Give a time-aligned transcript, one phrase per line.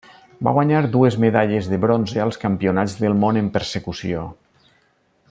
[0.45, 4.29] Va guanyar dues medalles de bronze als Campionats del món en Persecució.